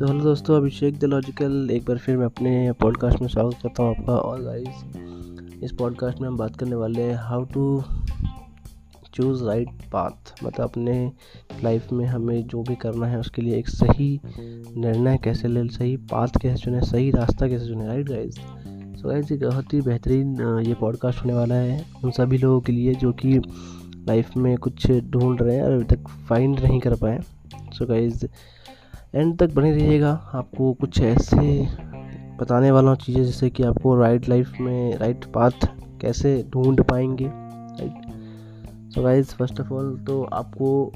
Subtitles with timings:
[0.00, 3.82] So hello दोस्तों, अभिषेक the logical, एक बार फिर मैं अपने पॉडकास्ट में स्वागत करता
[3.82, 7.82] हूँ आपका। और गाइस इस पॉडकास्ट में हम बात करने वाले हैं how to
[9.14, 10.94] choose right path मतलब अपने
[11.64, 14.20] लाइफ में हमें जो भी करना है, उसके लिए एक सही
[14.76, 18.34] निर्णय कैसे ले, सही पाथ कैसे चुने, सही रास्ता कैसे चुने राइट गाइस
[19.00, 22.72] सो गाइस एक बहुत ही बेहतरीन ये पॉडकास्ट होने वाला है उन सभी लोगों के
[22.72, 23.38] लिए जो कि
[24.08, 27.20] लाइफ में कुछ ढूंढ रहे हैं और अभी तक फाइंड नहीं कर पाए।
[27.72, 28.26] सो गाइज़
[29.14, 31.66] एंड तक बने रहिएगा। आपको कुछ ऐसे
[32.40, 35.66] बताने वाला हूँ चीज़ें जैसे कि आपको राइट लाइफ में राइट पाथ
[36.00, 40.92] कैसे ढूंढ पाएँगे right so guys first of all तो आपको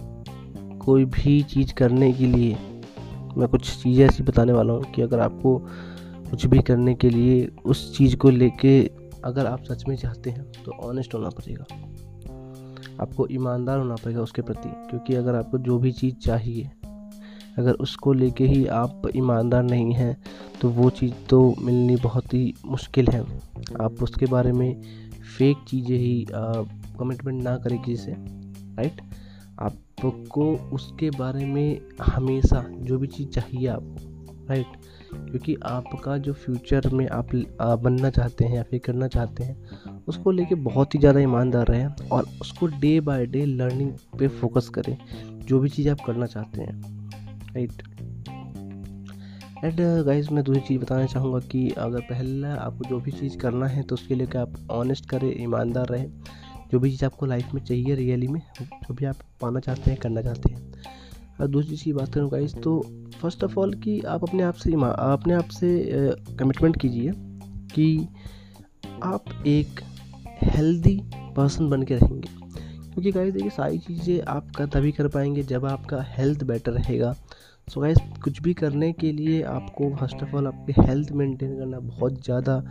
[0.84, 2.54] कोई भी चीज़ करने के लिए
[3.36, 5.58] मैं कुछ चीज़ें ऐसी बताने वाला हूँ कि अगर आपको
[6.30, 8.78] कुछ भी करने के लिए उस चीज़ को लेके
[9.24, 11.64] अगर आप सच में चाहते हैं तो ऑनेस्ट होना पड़ेगा।
[13.02, 16.70] आपको ईमानदार होना पड़ेगा उसके प्रति, क्योंकि अगर आपको जो भी चीज़ चाहिए
[17.58, 20.16] अगर उसको लेके ही आप ईमानदार नहीं हैं
[20.60, 23.20] तो वो चीज़ तो मिलनी बहुत ही मुश्किल है।
[23.80, 24.82] आप उसके बारे में
[25.36, 29.00] फेक चीज़ें ही कमिटमेंट ना करें किसी से राइट
[29.60, 34.76] आपको उसके बारे में हमेशा जो भी चीज़ चाहिए आपको राइट
[35.12, 37.34] क्योंकि आपका जो फ्यूचर में आप
[37.82, 39.56] बनना चाहते हैं या फिर करना चाहते हैं,
[40.08, 44.68] उसको लेके बहुत ही ज़्यादा ईमानदार रहें और उसको डे बाय डे लर्निंग पे फोकस
[44.68, 44.96] करें,
[45.38, 46.93] जो भी चीज़ आप करना चाहते हैं।
[47.56, 47.82] राइट
[49.64, 53.66] एंड गाइज़ मैं दूसरी चीज़ बताना चाहूँगा कि अगर पहला आपको जो भी चीज़ करना
[53.66, 56.10] है तो उसके लिए क्या आप ऑनेस्ट करें, ईमानदार रहें?
[56.72, 60.00] जो भी चीज़ आपको लाइफ में चाहिए रियली में, जो भी आप पाना चाहते हैं,
[60.00, 60.72] करना चाहते हैं।
[61.40, 62.80] और दूसरी चीज़ बात करूँ गाइज़ तो
[63.20, 65.70] फ़र्स्ट ऑफ़ ऑल कि आप अपने आप से अपने आप से
[66.38, 67.12] कमिटमेंट कीजिए
[67.74, 68.08] कि
[69.02, 69.80] आप एक
[70.42, 71.00] हेल्दी
[71.36, 72.43] पर्सन बन के रहेंगे।
[72.94, 77.12] क्योंकि गाइस देखिए, सारी चीज़ें आप तभी कर पाएँगे जब आपका हेल्थ बेटर रहेगा।
[77.68, 81.78] सो गाइस कुछ भी करने के लिए आपको फ़र्स्ट ऑफ़ ऑल आपकी हेल्थ मेंटेन करना
[81.80, 82.62] बहुत ज़्यादा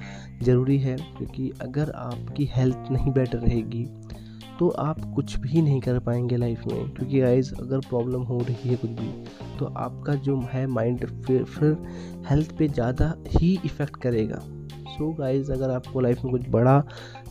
[0.43, 3.85] ज़रूरी है, क्योंकि अगर आपकी हेल्थ नहीं बेटर रहेगी
[4.59, 8.69] तो आप कुछ भी नहीं कर पाएँगे लाइफ में। क्योंकि गाइज़ अगर प्रॉब्लम हो रही
[8.69, 9.11] है कुछ भी
[9.59, 11.77] तो आपका जो है माइंड फिर फिर
[12.29, 16.79] हेल्थ पे ज़्यादा ही इफ़ेक्ट करेगा। सो so गाइज़ अगर आपको लाइफ में कुछ बड़ा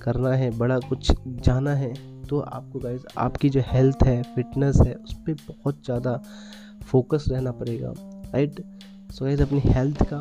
[0.03, 1.95] करना है, बड़ा कुछ जाना है
[2.33, 6.15] तो आपको गाइज़ आपकी जो हेल्थ है फिटनेस है, उस पर बहुत ज़्यादा
[6.83, 7.93] फोकस रहना पड़ेगा
[8.35, 8.61] राइट
[9.11, 10.21] सो गाइज़ अपनी हेल्थ का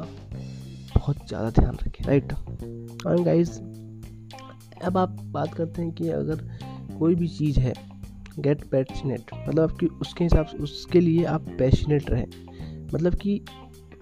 [0.95, 2.33] बहुत ज़्यादा ध्यान रखें राइट
[3.07, 3.51] और गाइज़
[4.83, 6.44] अब आप बात करते हैं कि अगर
[6.99, 7.73] कोई भी चीज़ है
[8.39, 12.28] गेट पैशनेट मतलब आपकी उसके हिसाब से, उसके लिए आप पैशनेट रहें।
[12.93, 13.41] मतलब कि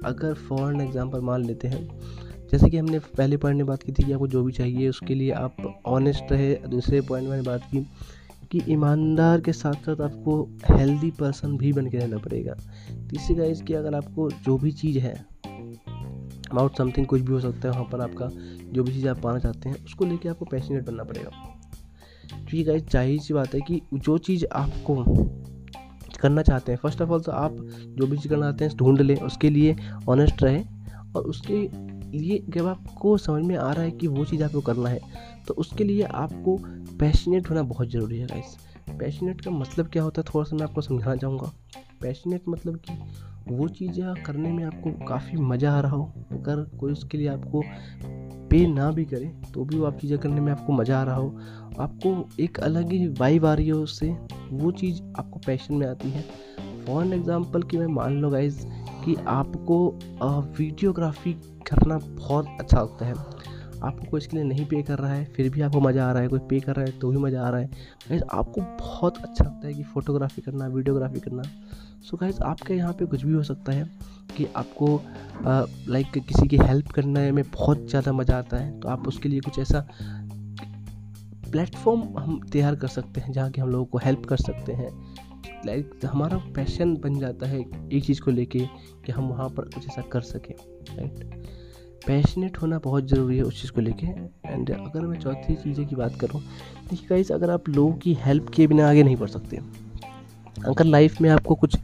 [0.06, 1.88] अगर फॉर एन एग्ज़ाम्पल मान लेते हैं
[2.52, 5.16] जैसे कि हमने पहले पॉइंट में बात की थी कि आपको जो भी चाहिए उसके
[5.16, 7.86] लिए आप ऑनेस्ट रहे। दूसरे पॉइंट में बात की
[8.52, 12.56] कि ईमानदार के साथ साथ आपको हेल्दी पर्सन भी बन के रहना पड़ेगा।
[13.10, 15.14] तीसरी गाइज़ कि अगर आपको जो भी चीज़ है
[16.52, 18.30] अबाउट समथिंग कुछ भी हो सकता है, वहाँ पर आपका
[18.74, 21.30] जो भी चीज़ आप पाना चाहते हैं, उसको लेके आपको पैशनेट बनना पड़ेगा।
[22.30, 25.04] क्योंकि गाइज़ ज़ाहिर सी बात है कि जो चीज़ आपको
[26.22, 27.56] करना चाहते हैं फ़र्स्ट ऑफ़ ऑल तो आप
[27.98, 29.76] जो भी चीज़ करना चाहते हैं, ढूंढ लें, उसके लिए
[30.10, 31.68] ऑनेस्ट रहें और उसके
[32.12, 35.00] लिए जब आपको समझ में आ रहा है कि वो चीज़ आपको करना है
[35.48, 36.58] तो उसके लिए आपको
[37.00, 38.58] पैशनेट होना बहुत ज़रूरी है गाइस
[38.90, 40.32] पैशनेट का मतलब क्या होता है?
[40.34, 41.52] थोड़ा सा मैं आपको समझाना चाहूँगा।
[42.02, 42.94] पैशनेट मतलब कि
[43.48, 47.64] वो चीज़ें करने में आपको काफ़ी मज़ा आ रहा हो। अगर कोई उसके लिए आपको
[48.50, 51.16] पे ना भी करे तो भी वो आप चीज़ें करने में आपको मज़ा आ रहा
[51.16, 51.30] हो।
[51.80, 54.10] आपको एक अलग ही वाइब आ रही है उससे।
[54.52, 56.24] वो चीज़ आपको पैशन में आती है।
[56.90, 58.60] फॉर एग्ज़ाम्पल कि मैं मान लो गाइज़
[59.04, 59.76] कि आपको
[60.58, 61.34] वीडियोग्राफी
[61.68, 63.14] करना बहुत अच्छा लगता है।
[63.80, 66.22] आपको कोई इसके लिए नहीं पे कर रहा है, फिर भी आपको मज़ा आ रहा
[66.22, 67.68] है, कोई पे कर रहा है तो भी मज़ा आ रहा है।
[68.10, 72.74] गाइज़ आपको बहुत अच्छा लगता है कि फ़ोटोग्राफी करना वीडियोग्राफी करना। सो so गाइज़ आपके
[72.74, 73.88] यहाँ पे कुछ भी हो सकता है
[74.38, 75.02] कि आपको
[75.90, 79.40] लाइक किसी की हेल्प करने में बहुत ज़्यादा मज़ा आता है तो आप उसके लिए
[79.40, 79.88] कुछ ऐसा
[81.52, 84.92] प्लेटफॉर्म हम तैयार कर सकते हैं जहाँ कि हम लोगों को हेल्प कर सकते हैं।
[85.66, 87.60] लाइक हमारा पैशन बन जाता है
[87.94, 88.60] एक चीज़ को लेके
[89.06, 90.54] कि हम वहाँ पर कुछ ऐसा कर सकें
[90.90, 91.24] राइट
[92.08, 94.08] पैशनेट होना बहुत ज़रूरी है उस चीज़ को लेके।
[94.46, 96.42] एंड अगर मैं चौथी चीज़ें की बात करूँ,
[96.90, 99.58] देखिए गाइस अगर आप लोगों की हेल्प के बिना आगे नहीं बढ़ सकते,
[100.68, 101.78] अगर लाइफ में आपको कुछ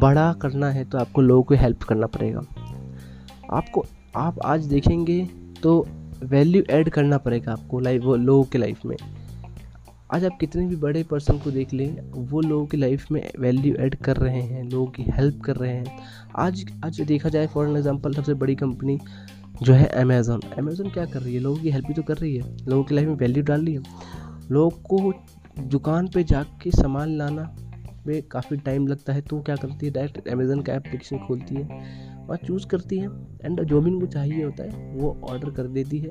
[0.00, 2.40] बड़ा करना है तो आपको लोगों को हेल्प करना पड़ेगा।
[3.52, 3.84] आपको,
[4.16, 5.24] आप आज देखेंगे
[5.62, 5.86] तो
[6.24, 8.96] वैल्यू ऐड करना पड़ेगा आपको लाइफ लोगों के लाइफ में।
[10.12, 13.74] आज आप कितने भी बड़े पर्सन को देख लें, वो लोगों की लाइफ में वैल्यू
[13.74, 15.98] ऐड कर रहे हैं, लोगों की हेल्प कर रहे हैं।
[16.36, 18.98] आज आज देखा जाए फॉर एग्जांपल सबसे बड़ी कंपनी
[19.62, 21.40] जो है अमेज़ोन अमेज़ोन क्या कर रही है?
[21.40, 23.74] लोगों की हेल्प भी तो कर रही है। लोगों की लाइफ में वैल्यू डाल रही
[23.74, 23.82] है।
[24.50, 25.12] लोगों को
[25.62, 27.56] दुकान पे जाके सामान लाना
[28.06, 29.92] में काफ़ी टाइम लगता है। तो क्या करती है?
[29.92, 31.82] डायरेक्ट अमेज़ोन का एप्लीकेशन खोलती है।
[32.24, 33.08] वहाँ चूज़ करती है।
[33.44, 36.10] एंड जो भी उनको चाहिए होता है, वो ऑर्डर कर देती है।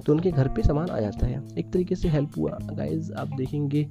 [0.00, 3.28] तो उनके घर पे सामान आ जाता है। एक तरीके से हेल्प हुआ। गाइज़ आप
[3.36, 3.86] देखेंगे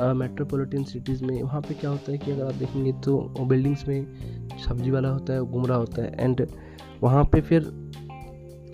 [0.00, 4.48] मेट्रोपॉलिटन सिटीज़ में वहाँ पे क्या होता है कि अगर आप देखेंगे तो बिल्डिंग्स में
[4.66, 6.46] सब्ज़ी वाला होता है गुमराह होता है। एंड
[7.02, 7.62] वहाँ पे फिर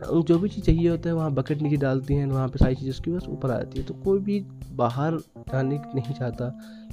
[0.02, 2.90] जो भी चीज़ चाहिए होता है, वहाँ बकेट नीचे डालती हैं, वहाँ पे सारी चीज़ें
[2.90, 4.40] उसकी बस ऊपर आ जाती है। तो कोई भी
[4.72, 5.18] बाहर
[5.50, 6.46] जाने नहीं चाहता।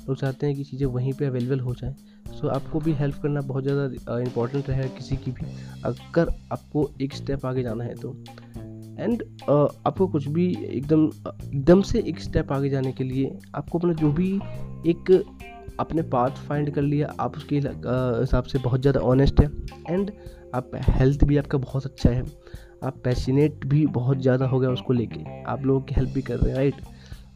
[0.08, 1.96] लोग चाहते हैं कि चीज़ें वहीं पे अवेलेबल हो जाएँ।
[2.32, 5.46] सो आपको भी हेल्प करना बहुत ज़्यादा इंपॉर्टेंट रहेगा किसी की भी।
[5.86, 8.16] अगर आपको एक स्टेप आगे जाना है तो।
[9.00, 9.24] एंड
[9.88, 11.06] आपको कुछ भी एकदम
[11.46, 14.34] एकदम से एक स्टेप आगे जाने के लिए आपको अपना जो भी
[14.90, 15.12] एक
[15.80, 19.50] अपने पाथ फाइंड कर लिया आप उसके हिसाब से बहुत ज़्यादा ऑनेस्ट है
[19.90, 20.12] एंड
[20.56, 22.24] आप हेल्थ भी आपका बहुत अच्छा है।
[22.84, 26.36] आप पैशनेट भी बहुत ज़्यादा हो गया उसको लेके। आप लोगों की हेल्प भी कर
[26.36, 26.82] रहे हैं राइट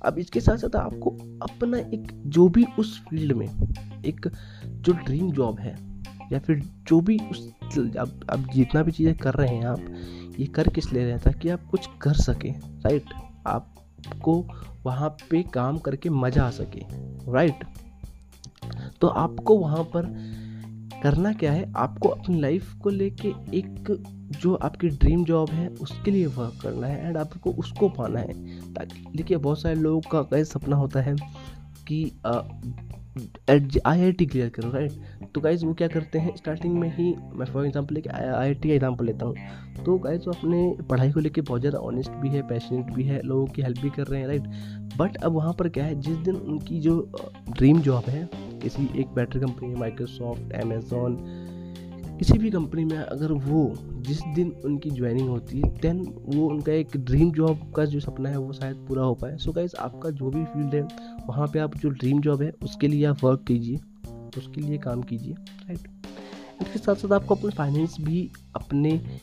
[0.02, 1.10] अब इसके साथ साथ आपको
[1.44, 4.28] अपना एक, जो भी उस फ़ील्ड में एक,
[4.66, 5.76] जो ड्रीम जॉब है
[6.32, 7.48] या फिर जो भी उस,
[7.98, 9.80] अब अब जितना भी चीज़ें कर रहे हैं आप,
[10.40, 13.14] ये कर किस ले रहे हैं ताकि आप कुछ कर सकें राइट
[13.48, 14.36] आपको
[14.86, 16.82] वहाँ पे काम करके मज़ा आ सके
[17.32, 17.64] राइट
[19.02, 20.06] तो आपको वहाँ पर
[21.04, 21.72] करना क्या है?
[21.76, 24.04] आपको अपनी लाइफ को लेके एक
[24.42, 28.34] जो आपकी ड्रीम जॉब है, उसके लिए वर्क करना है एंड आपको उसको पाना है।
[28.74, 31.16] ताकि, देखिए, बहुत सारे लोगों का कई सपना होता है
[31.88, 32.12] कि
[33.50, 34.94] आई आई टी क्लियर करो राइट
[35.36, 36.36] तो गाइज़ वो क्या करते हैं?
[36.36, 39.98] स्टार्टिंग में ही मैं फॉर एग्ज़ाम्पल लेके आई आई टी का एग्ज़ाम्पल लेता हूँ। तो
[40.00, 43.46] गाइज़ वो अपने पढ़ाई को लेकर बहुत ज़्यादा ऑनेस्ट भी है पैशनेट भी है, लोगों
[43.46, 44.44] की हेल्प भी कर रहे हैं राइट
[44.98, 47.00] बट अब वहाँ पर क्या है, जिस दिन उनकी जो
[47.50, 48.30] ड्रीम जॉब है,
[48.62, 51.18] किसी एक बेटर कंपनी माइक्रोसॉफ्ट अमेज़ोन
[52.20, 53.74] किसी भी कंपनी में अगर वो
[54.08, 58.30] जिस दिन उनकी ज्वाइनिंग होती है देन वो उनका एक ड्रीम जॉब का जो सपना
[58.30, 60.82] है, वो शायद पूरा हो पाए। सो गाइज़ आपका जो भी फ़ील्ड है,
[61.28, 63.80] वहाँ पे आप जो ड्रीम जॉब है, उसके लिए आप वर्क कीजिए।
[64.38, 65.80] उसके लिए काम कीजिए राइट
[66.62, 69.20] इसके साथ साथ आपको अपने फाइनेंस भी अपने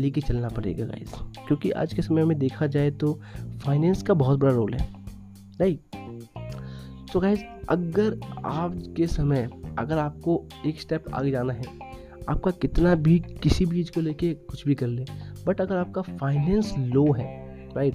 [0.00, 1.12] लेके चलना पड़ेगा गाइज़
[1.46, 3.20] क्योंकि आज के समय में देखा जाए तो
[3.66, 4.94] फाइनेंस का बहुत बड़ा रोल है
[5.60, 5.80] राइट
[7.12, 11.62] तो गाइज़ अगर आज के समय, अगर आपको एक स्टेप आगे जाना है,
[12.28, 15.04] आपका कितना भी किसी भी चीज़ को लेके कुछ भी कर ले
[15.46, 17.94] बट अगर आपका फाइनेंस लो है राइट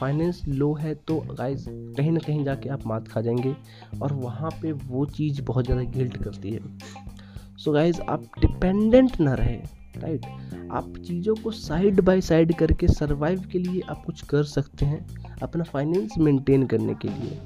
[0.00, 3.54] फाइनेंस लो है तो गाइज़ कहीं ना कहीं जाके आप मात खा जाएँगे
[4.02, 9.20] और वहाँ पे वो चीज़ बहुत ज़्यादा गिल्ट करती है। सो so गाइज़ आप डिपेंडेंट
[9.20, 9.56] ना रहे
[9.96, 10.26] राइट
[10.72, 15.04] आप चीज़ों को साइड बाय साइड करके सरवाइव के लिए आप कुछ कर सकते हैं
[15.42, 17.38] अपना फाइनेंस मेंटेन करने के लिए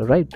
[0.00, 0.34] राइट?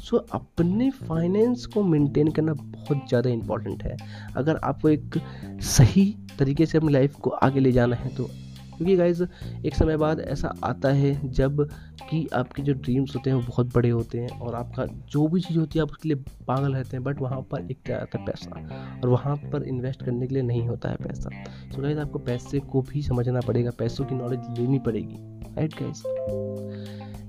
[0.00, 3.96] सो so, अपने फाइनेंस को मेंटेन करना बहुत ज़्यादा इंपॉर्टेंट है।
[4.36, 5.18] अगर आपको एक
[5.66, 6.04] सही
[6.38, 8.28] तरीके से अपनी लाइफ को आगे ले जाना है तो
[8.76, 9.22] क्योंकि गाइज़
[9.66, 11.62] एक समय बाद ऐसा आता है जब
[12.10, 15.40] कि आपके जो ड्रीम्स होते हैं वो बहुत बड़े होते हैं और आपका जो भी
[15.40, 18.18] चीज़ होती है, आप उसके लिए पागल रहते हैं बट वहाँ पर एक क्या आता
[18.18, 21.30] है पैसा और वहाँ पर इन्वेस्ट करने के लिए नहीं होता है पैसा।
[21.74, 25.16] तो गाइज़ आपको पैसे को भी समझना पड़ेगा, पैसों की नॉलेज लेनी पड़ेगी
[25.56, 26.06] राइट गाइज़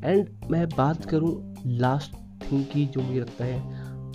[0.06, 3.60] एंड मैं बात करूँ लास्ट थिंग की जो मुझे लगता है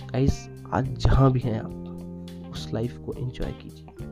[0.07, 0.39] गाइज़
[0.73, 4.11] आज जहाँ भी हैं आप, उस लाइफ को एंजॉय कीजिए।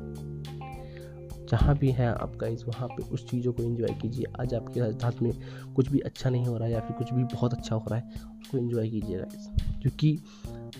[1.51, 5.21] जहाँ भी हैं आप गाइस वहाँ पे उस चीज़ों को एंजॉय कीजिए। आज आपके हाथ
[5.21, 5.31] में
[5.75, 7.99] कुछ भी अच्छा नहीं हो रहा है या फिर कुछ भी बहुत अच्छा हो रहा
[7.99, 9.47] है, उसको एंजॉय कीजिए गाइस
[9.81, 10.17] क्योंकि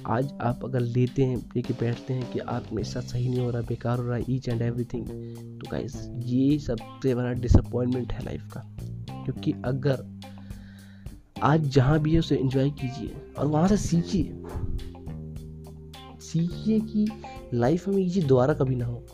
[0.08, 3.50] आज आप अगर लेते हैं, लेके बैठते हैं कि आप मेरे साथ सही नहीं हो
[3.52, 5.08] रहा, बेकार हो रहा है ईच एंड एवरीथिंग
[5.60, 8.64] तो गाइज़ ये सबसे बड़ा डिसअपॉइंटमेंट है लाइफ का।
[9.16, 10.06] क्योंकि अगर
[11.44, 14.44] आज जहाँ भी है, उसे एंजॉय कीजिए और वहाँ से सीखिए।
[16.22, 17.08] सीखिए कि
[17.54, 19.06] लाइफ में ये चीज़ दोबारा कभी ना हो।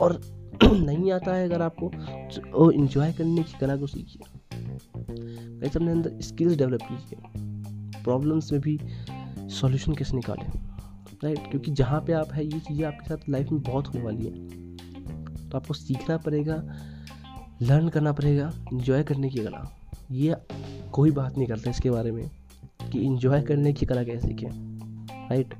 [0.00, 0.20] और
[0.64, 1.90] नहीं आता है अगर आपको
[2.36, 8.60] तो इंजॉय करने की कला को सीखिए। कैसे अपने अंदर स्किल्स डेवलप कीजिए प्रॉब्लम्स में
[8.60, 8.78] भी
[9.50, 10.46] सॉल्यूशन कैसे निकालें
[11.24, 14.24] राइट क्योंकि जहाँ पे आप है, ये चीज़ें आपके साथ लाइफ में बहुत होने वाली
[14.24, 16.54] है। तो आपको सीखना पड़ेगा
[17.62, 19.64] लर्न करना पड़ेगा इंजॉय करने की कला।
[20.12, 20.34] ये
[20.92, 22.28] कोई बात नहीं करता इसके बारे में
[22.92, 24.48] कि इंजॉय करने की कला कैसे सीखें।
[25.30, 25.54] राइट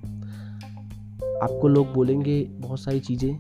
[1.42, 3.38] आपको लोग बोलेंगे बहुत सारी चीज़ें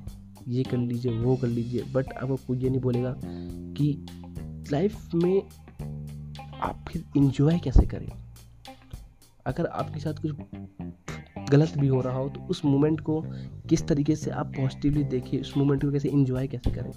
[0.48, 3.14] ये कर लीजिए, वो कर लीजिए। बट आपको कोई ये नहीं बोलेगा
[3.76, 4.06] कि
[4.72, 5.42] लाइफ में
[6.60, 8.08] आप फिर इंजॉय कैसे करें?
[9.46, 10.32] अगर आपके साथ कुछ
[11.50, 13.20] गलत भी हो रहा हो तो उस मोमेंट को
[13.68, 16.92] किस तरीके से आप पॉजिटिवली देखिए, उस मोमेंट को कैसे इंजॉय कैसे करें?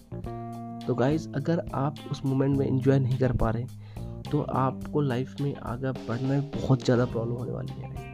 [0.79, 3.65] तो गाइज़ अगर आप उस मोमेंट में इंजॉय नहीं कर पा रहे
[4.31, 8.06] तो आपको लाइफ में आगे बढ़ने में बहुत ज़्यादा प्रॉब्लम होने वाली है।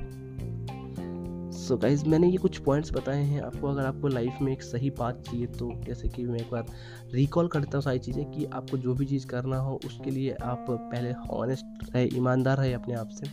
[1.64, 4.90] सो गाइज़ मैंने ये कुछ पॉइंट्स बताए हैं। आपको अगर आपको लाइफ में एक सही
[4.90, 6.66] बात चाहिए तो जैसे कि मैं एक बार
[7.14, 10.66] रिकॉल करता हूँ सारी चीज़ें कि आपको जो भी चीज़ करना हो, उसके लिए आप
[10.70, 13.28] पहले ऑनेस्ट रहे, ईमानदार रहे अपने आप से।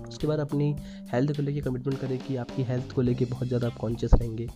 [0.00, 0.74] उसके बाद अपनी
[1.12, 4.48] हेल्थ को लेके कमिटमेंट करें कि आपकी हेल्थ को लेके बहुत ज़्यादा आप कॉन्शियस रहेंगे,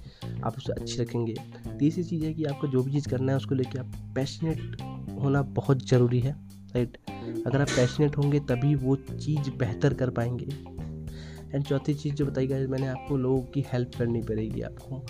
[0.45, 1.35] आप उसे अच्छी रखेंगे।
[1.79, 4.83] तीसरी चीज़ है कि आपको जो भी चीज़ करना है, उसको लेके आप पैशनेट
[5.21, 6.33] होना बहुत ज़रूरी है
[6.75, 6.97] राइट
[7.47, 10.78] अगर आप पैशनेट होंगे, तभी वो चीज़ बेहतर कर पाएँगे।
[11.55, 15.07] एंड चौथी चीज़ जो बताई गई मैंने आपको लोगों की हेल्प करनी पड़ेगी आपको।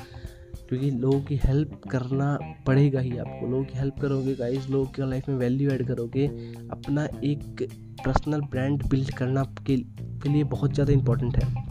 [0.69, 5.11] क्योंकि लोगों की हेल्प करना पड़ेगा ही आपको। लोगों की हेल्प करोगे गाइस लोगों की
[5.11, 6.27] लाइफ में वैल्यू ऐड करोगे।
[6.71, 7.69] अपना एक
[8.05, 11.65] पर्सनल ब्रांड बिल्ड करना के, के लिए बहुत ज़्यादा इंपॉर्टेंट है।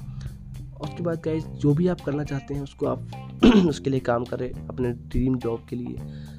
[0.82, 3.08] उसके बाद गाइस जो भी आप करना चाहते हैं उसको आप
[3.68, 5.96] उसके लिए काम करें अपने ड्रीम जॉब के लिए।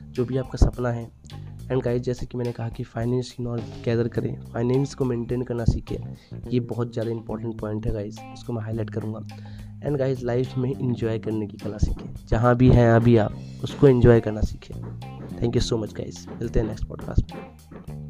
[0.09, 1.11] जो भी आपका सपना है
[1.71, 5.43] एंड गाइस जैसे कि मैंने कहा कि फाइनेंस की नॉलेज गैदर करें फाइनेंस को मेंटेन
[5.43, 5.97] करना सीखें,
[6.51, 9.27] ये बहुत ज़्यादा इंपॉर्टेंट पॉइंट है गाइस उसको मैं हाईलाइट करूँगा।
[9.85, 13.89] एंड गाइस लाइफ में इंजॉय करने की कला सीखें, जहाँ भी हैं, अभी आप, उसको
[13.89, 14.75] इंजॉय करना सीखें।
[15.43, 18.08] Thank you so much guys मिलते हैं नेक्स्ट पॉडकास्ट में।